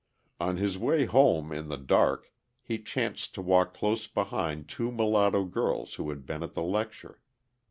[0.39, 2.31] On his way home in the dark,
[2.63, 7.21] he chanced to walk close behind two mulatto girls who had been at the lecture.